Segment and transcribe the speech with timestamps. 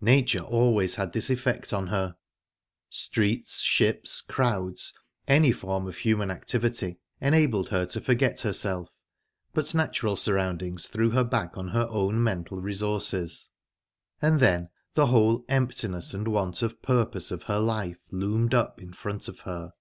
[0.00, 2.16] Nature always had this effect on her.
[2.88, 8.88] Streets, ships, crowds, any form of human activity, enabled her to forget herself,
[9.52, 13.50] but natural surroundings threw her back on her own mental resources,
[14.22, 18.94] and then the whole emptiness and want of purpose of her life loomed up in
[18.94, 19.72] front of her...